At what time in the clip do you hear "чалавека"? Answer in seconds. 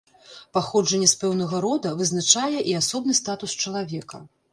3.67-4.23